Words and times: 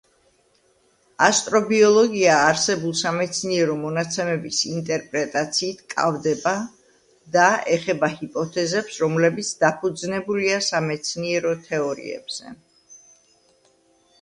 ასტრობიოლოგია 1.25 2.37
არსებულ 2.45 2.95
სამეცნიერო 3.01 3.75
მონაცემების 3.81 4.61
ინტერპრეტაციით 4.69 5.83
კავდება 5.95 6.53
და 7.37 7.45
ეხება 7.77 8.11
ჰიპოთეზებს, 8.15 8.99
რომლებიც 9.05 9.55
დაფუძნებულია 9.67 10.59
სამეცნიერო 10.71 11.53
თეორიებზე. 11.69 12.57